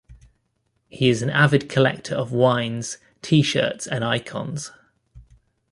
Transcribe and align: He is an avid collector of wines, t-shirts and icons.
He 0.89 1.09
is 1.09 1.21
an 1.21 1.29
avid 1.29 1.69
collector 1.69 2.15
of 2.15 2.31
wines, 2.31 2.97
t-shirts 3.21 3.85
and 3.85 4.03
icons. 4.03 4.71